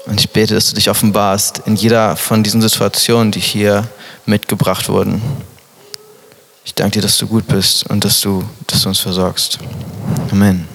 Und 0.07 0.21
ich 0.21 0.31
bete, 0.31 0.55
dass 0.55 0.69
du 0.69 0.77
dich 0.77 0.89
offenbarst 0.89 1.63
in 1.67 1.75
jeder 1.75 2.15
von 2.15 2.45
diesen 2.45 2.63
Situationen, 2.63 3.33
die 3.33 3.41
hier 3.41 3.89
mitgebracht 4.25 4.89
wurden. 4.89 5.21
Ich 6.65 6.75
danke 6.75 6.99
dir, 6.99 7.03
dass 7.03 7.19
du 7.19 7.27
gut 7.27 7.47
bist 7.47 7.89
und 7.91 8.05
dass 8.05 8.21
du, 8.21 8.45
dass 8.67 8.83
du 8.83 8.89
uns 8.89 9.01
versorgst. 9.01 9.59
Amen. 10.31 10.72